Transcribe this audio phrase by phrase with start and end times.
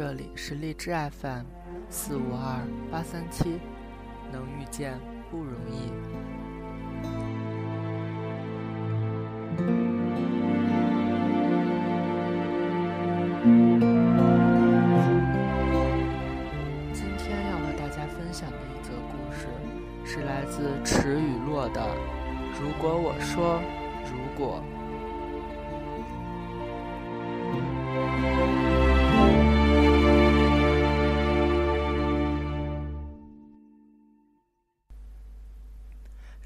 [0.00, 1.44] 这里是荔枝 FM
[1.90, 3.60] 四五二八三七，
[4.32, 4.98] 能遇见
[5.30, 5.92] 不容易。
[16.94, 19.48] 今天要和大家分享的一则故事，
[20.06, 21.82] 是来自迟雨落的
[22.58, 23.60] 《如果我说
[24.06, 24.64] 如果》。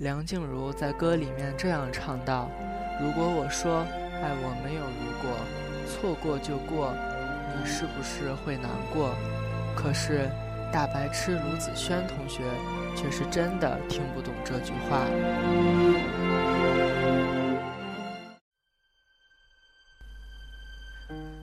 [0.05, 2.51] 梁静茹在歌里面这样唱道
[3.01, 3.79] ：“如果我说
[4.21, 5.35] 爱我没有如果，
[5.89, 6.93] 错过就过，
[7.57, 9.15] 你是不是会难过？”
[9.75, 10.29] 可是
[10.71, 12.43] 大白痴卢子轩同学
[12.95, 15.07] 却是真的听不懂这句话。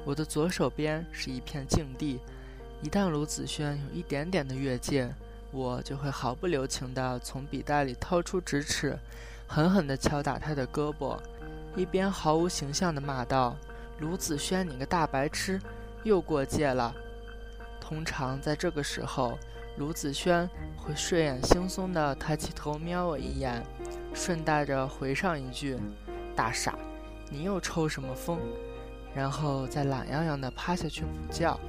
[0.05, 2.19] 我的左手边是一片净地，
[2.83, 5.11] 一旦卢子轩有一点点的越界。
[5.51, 8.97] 我就会毫不留情地从笔袋里掏出直尺，
[9.47, 11.19] 狠狠地敲打他的胳膊，
[11.75, 13.57] 一边毫无形象地骂道
[13.99, 15.59] ：“卢子轩，你个大白痴，
[16.03, 16.95] 又过界了！”
[17.81, 19.37] 通常在这个时候，
[19.77, 23.61] 卢子轩会睡眼惺忪地抬起头瞄我一眼，
[24.13, 25.77] 顺带着回上一句
[26.33, 26.75] ：“大傻，
[27.29, 28.39] 你又抽什么风？”
[29.13, 31.59] 然后再懒洋洋地趴下去补觉，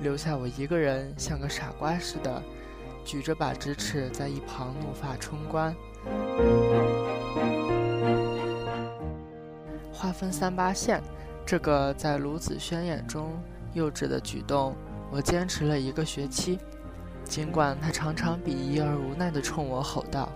[0.00, 2.40] 留下我一个人像个傻瓜似的。
[3.04, 5.74] 举着把直尺在一旁怒发冲冠，
[9.92, 11.02] 划分三八线，
[11.44, 13.32] 这个在卢子轩眼中
[13.72, 14.76] 幼稚的举动，
[15.10, 16.58] 我坚持了一个学期。
[17.24, 20.28] 尽管他常常鄙夷而无奈地冲我吼道：“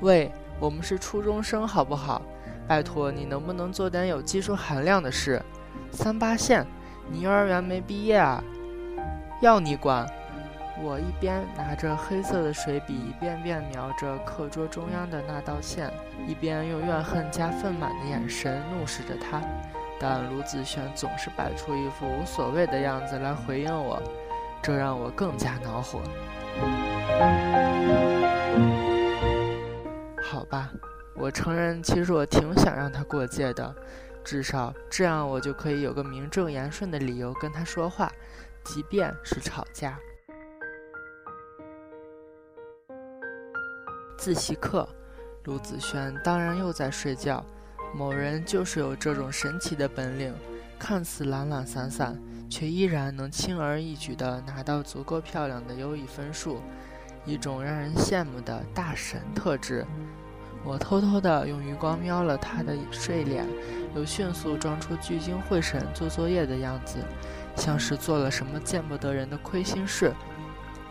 [0.00, 2.22] 喂，我们是初中生，好不好？
[2.66, 5.42] 拜托你能不能做点有技术含量的事？
[5.90, 6.66] 三八线，
[7.10, 8.42] 你幼儿园没毕业啊？
[9.40, 10.06] 要你管！”
[10.80, 15.92] 我一边拿着黑色的水笔，一遍遍描着课桌中央的那道线，
[16.26, 19.40] 一边用怨恨加愤满的眼神怒视着他。
[20.00, 24.02] 但卢子轩总是摆出一副无所谓的样子来回应我，
[24.60, 26.00] 这让我更加恼火。
[30.20, 30.70] 好吧，
[31.14, 33.72] 我承认，其实我挺想让他过界的，
[34.24, 38.10] 至少这样我就可以有个名正言顺的理由跟他说话，
[38.64, 39.96] 即便是吵架。
[44.18, 44.88] 自习课，
[45.44, 47.44] 卢子轩当然又在睡觉。
[47.94, 50.32] 某人就是有这种神奇的本领，
[50.78, 52.18] 看似懒懒散散，
[52.48, 56.60] 却依然能轻而易举地拿到足够漂亮的优异分数，
[57.26, 59.84] 一种让人羡慕的大神特质。
[60.64, 63.44] 我偷偷地用余光瞄了他的睡脸，
[63.96, 66.98] 又迅速装出聚精会神做作业的样子，
[67.56, 70.14] 像是做了什么见不得人的亏心事，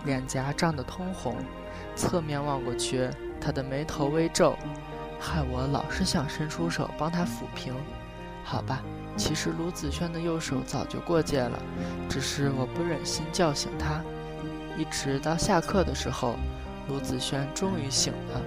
[0.03, 1.37] 脸颊涨得通红。
[1.95, 3.09] 侧面望过去，
[3.39, 4.55] 他的眉头微皱，
[5.19, 7.73] 害我老是想伸出手帮他抚平。
[8.43, 8.81] 好吧，
[9.15, 11.59] 其实卢子轩的右手早就过界了，
[12.09, 14.01] 只是我不忍心叫醒他。
[14.77, 16.35] 一直到下课的时候，
[16.87, 18.41] 卢子轩终于醒了，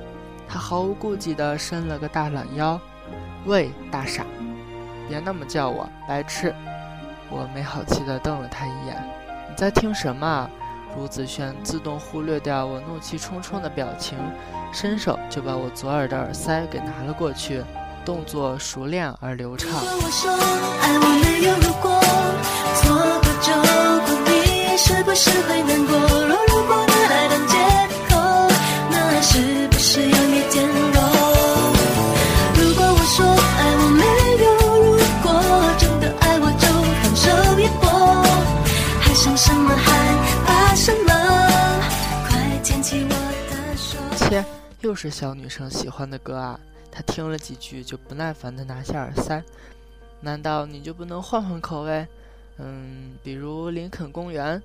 [0.48, 2.80] 他毫无顾忌地伸了个大懒腰。
[3.46, 4.24] 喂，大傻，
[5.08, 6.54] 别那么叫我，白痴！
[7.30, 8.96] 我没好气地瞪了他一眼。
[9.48, 10.50] 你在听什么？
[10.96, 14.16] 卢子轩自动忽略掉我怒气冲冲的表情，
[14.72, 17.62] 伸手就把我左耳的耳塞给拿了过去，
[18.04, 19.70] 动作熟练而流畅。
[28.90, 30.62] 那是不是有你见
[30.92, 30.93] 过
[44.84, 46.60] 又是小女生喜欢的歌啊！
[46.92, 49.42] 她听了几句就不耐烦地拿下耳塞。
[50.20, 52.06] 难道你就不能换换口味？
[52.58, 54.62] 嗯，比如林肯公园。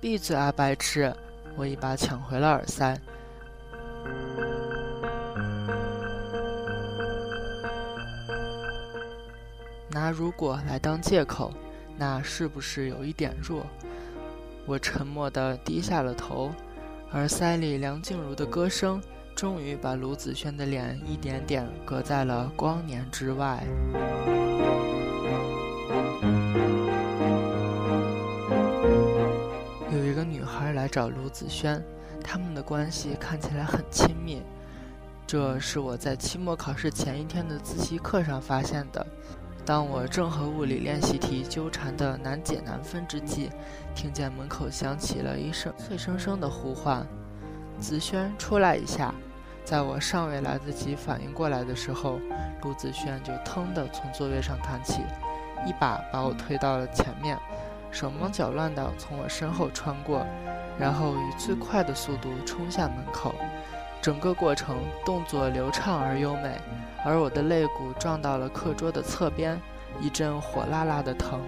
[0.00, 1.12] 闭嘴啊，白痴！
[1.56, 2.96] 我一把抢回了耳塞。
[9.90, 11.52] 拿如果来当借口，
[11.96, 13.66] 那是不是有一点弱？
[14.66, 16.52] 我沉默地低下了头，
[17.10, 19.02] 耳塞里梁静茹的歌声。
[19.34, 23.62] 终于把卢子轩的脸一点点隔在了光年之外。
[29.90, 31.82] 有一个女孩来找卢子轩，
[32.22, 34.42] 他们的关系看起来很亲密。
[35.26, 39.06] 这是我在期末考试前一天的自习课上发现的。
[39.64, 43.48] 当我正和物理练习题纠缠的难解难分之际，
[43.94, 47.06] 听见门口响起了一声脆生生的呼唤
[47.82, 49.12] ：“子轩，出来一下！”
[49.64, 52.18] 在我尚未来得及反应过来的时候，
[52.62, 55.02] 陆子轩就腾地从座位上弹起，
[55.66, 57.38] 一把把我推到了前面，
[57.90, 60.26] 手忙脚乱地从我身后穿过，
[60.78, 63.34] 然后以最快的速度冲向门口。
[64.00, 66.60] 整个过程动作流畅而优美，
[67.04, 69.60] 而我的肋骨撞到了课桌的侧边，
[70.00, 71.40] 一阵火辣辣的疼。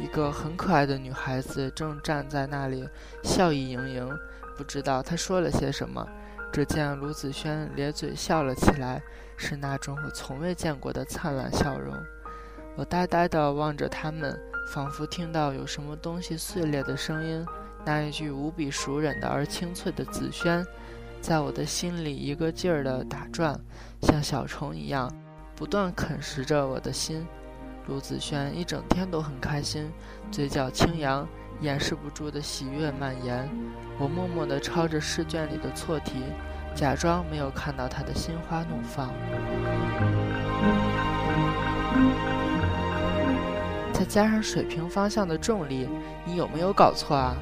[0.00, 2.88] 一个很可爱的女孩子正站在那里，
[3.22, 4.18] 笑意盈盈，
[4.58, 6.06] 不知道她说了些什么。
[6.52, 9.00] 只见卢子轩咧嘴笑了起来，
[9.36, 11.94] 是那种我从未见过的灿烂笑容。
[12.74, 14.38] 我呆呆地望着他们，
[14.72, 17.46] 仿佛听到有什么东西碎裂的声音。
[17.84, 20.66] 那一句无比熟稔的而清脆的“子轩”。
[21.20, 23.58] 在我的心里一个劲儿地打转，
[24.00, 25.12] 像小虫一样，
[25.54, 27.26] 不断啃食着我的心。
[27.88, 29.90] 卢子轩一整天都很开心，
[30.30, 31.28] 嘴角轻扬，
[31.60, 33.48] 掩饰不住的喜悦蔓延。
[33.98, 36.22] 我默默地抄着试卷里的错题，
[36.74, 39.12] 假装没有看到他的心花怒放。
[43.92, 45.88] 再加上水平方向的重力，
[46.24, 47.34] 你有没有搞错啊？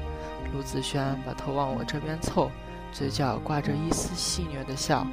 [0.53, 2.49] 卢子轩把头往我这边凑。
[2.91, 5.05] 嘴角挂着一丝戏谑的笑，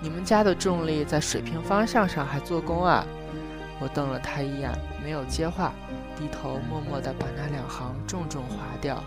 [0.00, 3.06] 你们家的重力在水平方向上还做功啊？
[3.78, 4.72] 我瞪了他一眼，
[5.04, 5.72] 没有接话，
[6.18, 9.00] 低头默默地把那两行重重划掉。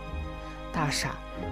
[0.71, 1.09] 大傻，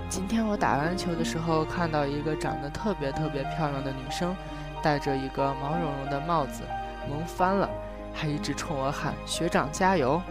[0.08, 4.34] 今天我打篮球的时候看到一个长得特别特别漂亮的女生，
[4.82, 6.64] 戴着一个毛茸茸的帽子，
[7.10, 7.70] 萌翻了，
[8.14, 10.22] 还一直冲我喊学长加油。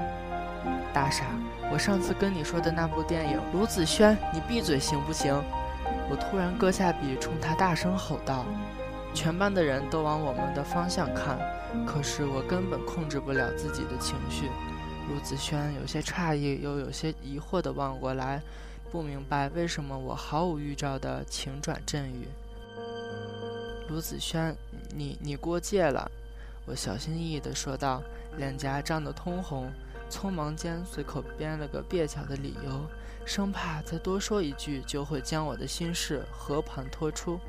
[0.94, 1.26] 大傻，
[1.70, 5.38] 我上次跟你说的那部电影，卢子轩，你闭嘴行不行？
[6.10, 8.46] 我突然搁下笔，冲他大声吼道
[9.12, 11.38] ：“全班的人都往我们的方向看，
[11.86, 14.48] 可是我根本控制不了自己的情绪。”
[15.08, 18.42] 卢子轩有些诧异，又有些疑惑地望过来，
[18.90, 22.28] 不明白为什么我毫无预兆地晴转阵雨。
[23.88, 24.54] 卢子轩，
[24.94, 26.10] 你你过界了，
[26.66, 28.02] 我小心翼翼地说道，
[28.36, 29.72] 脸颊涨得通红，
[30.10, 32.86] 匆忙间随口编了个蹩脚的理由。
[33.24, 37.40] 生怕再多说一句，就会将我的心事和盘托出。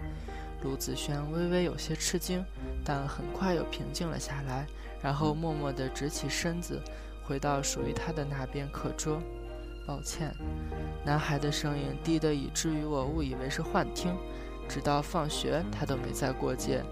[0.64, 2.44] 卢子轩微微有些吃惊，
[2.84, 4.66] 但很快又平静了下来，
[5.02, 6.82] 然后默默地直起身子，
[7.30, 9.22] 回到属于他的那边课桌。
[9.86, 10.34] 抱歉，
[11.06, 14.18] 男孩的声音低得以至于我误以为是幻听。
[14.68, 16.84] 直到放学，他都没再过界。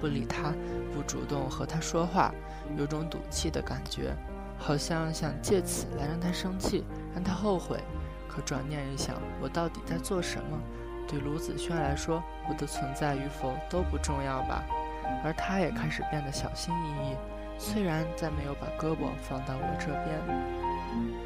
[0.00, 0.52] 不理他，
[0.94, 2.32] 不主动和他说话，
[2.76, 4.14] 有种赌气的感觉，
[4.56, 6.84] 好像想借此来让他生气，
[7.18, 7.80] 让他后悔。
[8.28, 10.56] 可转念一想，我到底在做什么？
[11.08, 14.64] 对卢子轩来说，我的存在与否都不重要吧？
[15.24, 17.16] 而他也开始变得小心翼翼，
[17.58, 20.20] 虽然再没有把胳膊放到我这边。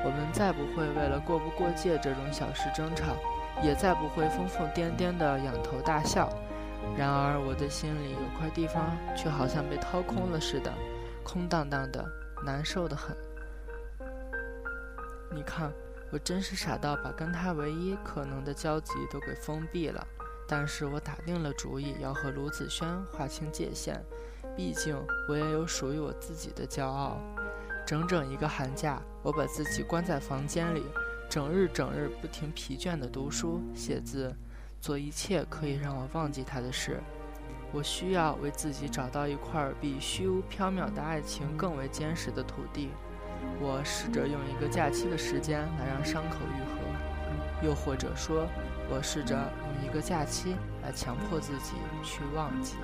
[0.02, 3.14] 我们再不会为了过不过界这种小事争吵，
[3.62, 6.26] 也再不会疯疯癫癫的仰头大笑。
[6.96, 10.72] 然而，我的心里有块地方却好像被掏空了似的，
[11.22, 12.02] 空荡荡的，
[12.46, 13.14] 难受的很。
[15.34, 15.72] 你看，
[16.10, 20.06] 我真是傻到把跟他唯一可能的交集都给封闭了。
[20.46, 23.98] 但是我打定了主意要和卢子轩划清界限，
[24.54, 24.94] 毕竟
[25.28, 27.18] 我也有属于我自己的骄傲。
[27.86, 30.84] 整整一个寒假，我把自己关在房间里，
[31.30, 34.34] 整日整日不停疲倦地读书写字。
[34.80, 37.00] 做一切可以让我忘记他的事，
[37.72, 42.90] 我需要为自己找到一块比虚无缥缈的爱情更为坚实的土地。
[43.60, 48.46] 我试着用一个假期的时间来让伤口愈合，又或者说，
[48.90, 52.74] 我试着用一个假期来强迫自己去忘记。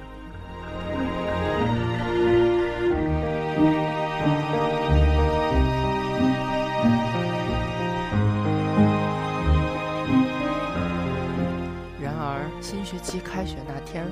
[12.00, 14.06] 然而，新学期开学那天，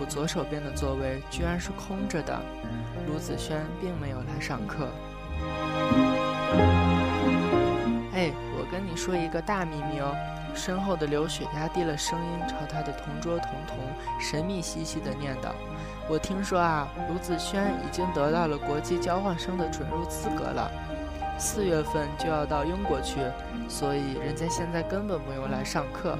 [0.00, 2.40] 我左手边的座位居然是空着的。
[3.06, 4.88] 卢子轩并没有来上课。
[8.14, 10.14] 哎，我跟你说一个大秘密哦！
[10.54, 13.76] 身后的刘雪压低了声音，朝他的同桌童童
[14.18, 15.50] 神秘兮兮地念叨
[16.08, 20.70] ：“我听说啊，卢子轩已经得到了国际交换生的准入资格了，
[21.36, 23.20] 四月份就要到英国去，
[23.68, 26.16] 所以人家现在根本不用来上课。”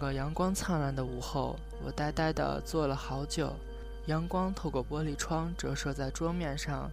[0.00, 3.52] 个阳光灿烂的午后，我呆呆地坐了好久。
[4.06, 6.90] 阳光透过玻璃窗折射在桌面上，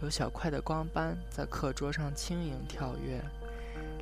[0.00, 3.22] 有小块的光斑在课桌上轻盈跳跃。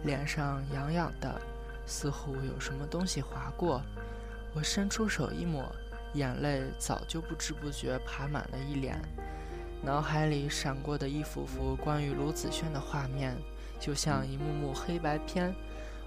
[0.04, 1.40] 脸上痒痒的，
[1.84, 3.82] 似乎有什么东西划过。
[4.54, 5.66] 我伸出手一抹，
[6.12, 9.02] 眼泪早就不知不觉爬满了一脸。
[9.82, 13.37] 脑海里闪过的一幅幅关于卢子轩的画面，
[13.80, 15.52] 就像一幕幕黑白片，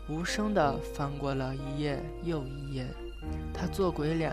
[0.10, 2.88] 无声地翻过了一页又一页。
[3.54, 4.32] 他做鬼脸，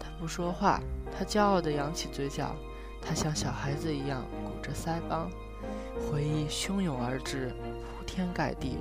[0.00, 0.80] 他不说话，
[1.16, 2.54] 他骄傲地扬起嘴角，
[3.00, 5.30] 他像小孩子一样鼓着腮帮。
[6.10, 7.54] 回忆汹涌而至，
[7.96, 8.78] 铺天盖地。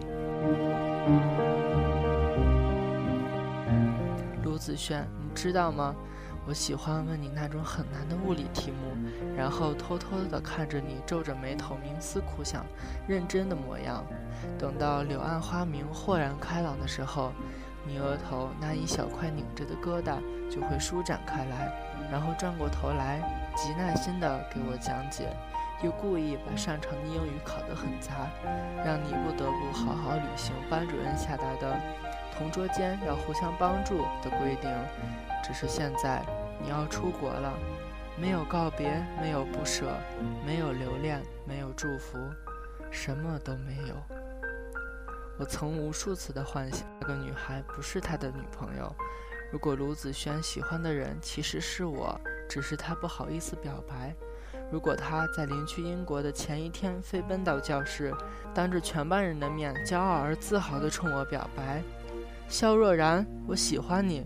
[4.43, 5.95] 卢子轩，你知道吗？
[6.47, 12.65] 我喜欢问你那种很难的物理题目，然后偷偷地看着你皱着眉头冥思苦想、
[13.05, 14.01] 认真的模样。
[14.57, 17.33] 等到柳暗花明、豁然开朗的时候，
[17.85, 21.69] 你额头那一小块拧着的疙瘩就会舒展开来，
[22.09, 23.19] 然后转过头来，
[23.57, 25.35] 极耐心地给我讲解，
[25.83, 28.29] 又故意把擅长的英语考得很杂，
[28.85, 31.77] 让你不得不好好履行班主任下达的
[32.37, 34.71] 同桌间要互相帮助的规定。
[35.43, 36.23] 只是现在。
[36.59, 37.53] 你要出国了，
[38.19, 39.93] 没有告别，没有不舍，
[40.43, 42.17] 没有留恋，没有祝福，
[42.89, 43.95] 什么都没有。
[45.37, 48.91] 我曾无数次的幻想，那个女孩不是他的女朋友。
[49.51, 54.15] 如果卢子轩喜欢的人其实是我，只是他不好意思表白。
[54.71, 58.11] 如果他在临去英国的前一天飞奔到教室，
[58.51, 61.83] 当着全班人的面，骄傲而自豪地冲我表白
[62.47, 64.25] ：“肖若然，我喜欢你。”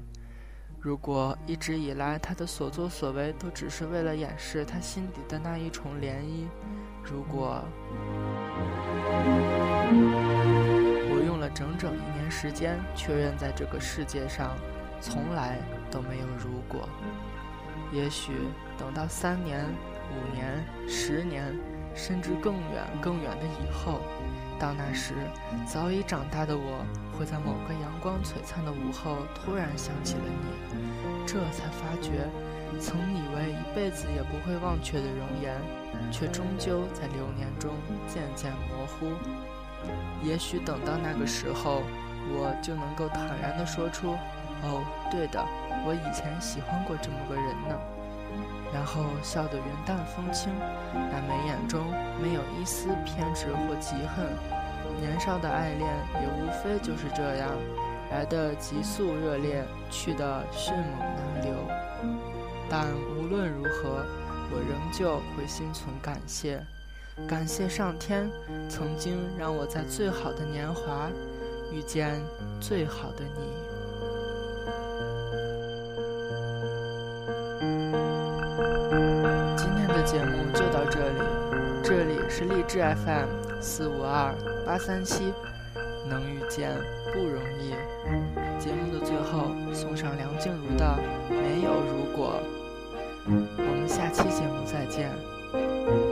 [0.84, 6.48] 如果一直以来他的所作所为都只是为了掩饰他心底的那一重涟漪，
[7.04, 7.64] 如果
[11.08, 14.58] 我用了整整一年时间确认在这个世界上
[15.00, 15.60] 从来
[15.92, 16.90] 都没有如果，
[17.94, 18.32] 也许
[18.76, 19.64] 等到三年、
[20.10, 21.56] 五年、十年，
[21.94, 24.02] 甚至更远更远的以后。
[24.62, 25.16] 到那时，
[25.66, 26.86] 早已长大的我
[27.18, 32.30] 会在某个阳光璀璨的午后突然想起了你，这才发觉，
[32.80, 35.58] 曾以为一辈子也不会忘却的容颜，
[36.12, 37.74] 却终究在流年中
[38.08, 39.12] 渐渐模糊。
[40.22, 41.82] 也许等到那个时候，
[42.30, 44.14] 我就能够坦然地说出
[44.62, 45.44] ：“哦，对的，
[45.88, 47.76] 我以前喜欢过这么个人呢。”
[48.74, 50.52] 然后笑得云淡风轻，
[50.94, 51.86] 那眉眼中
[52.22, 54.26] 没有一丝偏执或嫉恨。
[55.00, 55.90] 年少的爱恋
[56.22, 57.50] 也无非就是这样，
[58.12, 61.54] 来的急速热烈，去的迅猛难留。
[62.70, 62.88] 但
[63.18, 64.06] 无论如何，
[64.52, 66.62] 我仍旧会心存感谢，
[67.28, 68.30] 感谢上天
[68.70, 71.10] 曾经让我在最好的年华
[71.72, 72.22] 遇见
[72.60, 73.71] 最好的你。
[82.72, 84.34] 志 FM 四五二
[84.66, 85.34] 八三七，
[86.08, 86.72] 能遇见
[87.12, 87.72] 不容易。
[88.58, 90.98] 节目的最后送上梁静茹的
[91.34, 92.40] 《没有如果》，
[93.58, 96.11] 我们下期节目再见。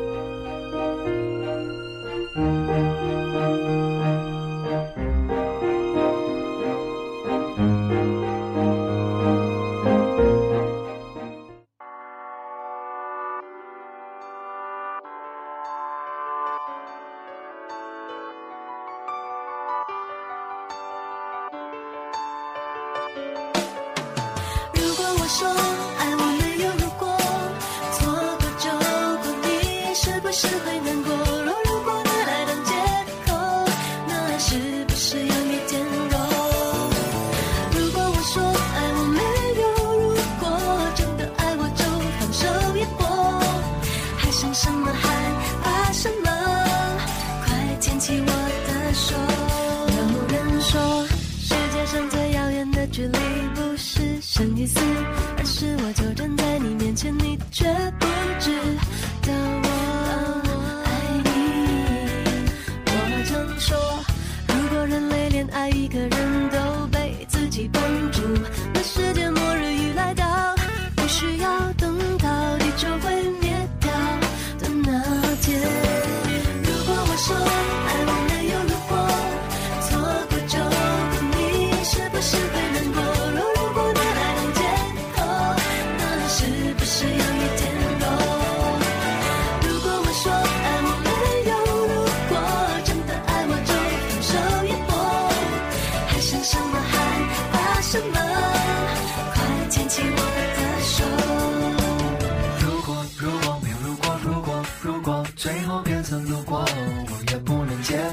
[54.60, 55.29] you see.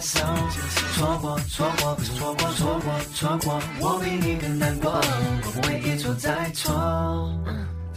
[0.00, 7.32] 错过错过不是错过错过错过我比你更难过我不会一错再错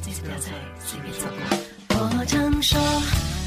[0.02, 1.30] 这次不要再随便错
[1.90, 2.80] 过我常说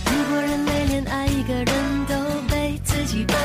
[0.06, 1.66] 如果人类连爱一个人
[2.06, 2.14] 都
[2.50, 3.36] 被自己绑